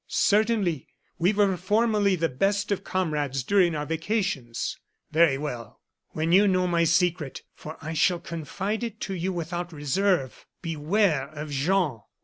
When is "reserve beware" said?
9.71-11.27